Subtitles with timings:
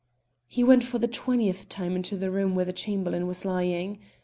[0.47, 3.99] He went for the twentieth time into the room where the Chamberlain was lying.